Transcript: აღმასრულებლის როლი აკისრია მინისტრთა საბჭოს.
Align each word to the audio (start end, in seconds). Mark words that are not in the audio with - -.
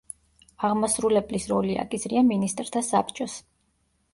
აღმასრულებლის 0.69 1.45
როლი 1.53 1.75
აკისრია 1.83 2.25
მინისტრთა 2.33 2.85
საბჭოს. 2.89 3.37